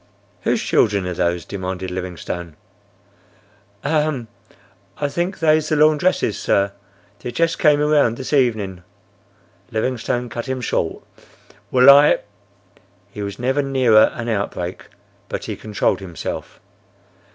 [0.41, 2.55] "Whose children are those?" demanded Livingstone.
[3.85, 4.29] "Ahem!
[4.97, 6.71] I thinks they's the laundress's, sir.
[7.19, 8.81] They just came around this evening—"
[9.69, 11.03] Livingstone cut him short.
[11.69, 11.91] "Well!
[11.91, 12.17] I—!"
[13.11, 14.85] He was never nearer an outbreak,
[15.29, 16.59] but he controlled himself.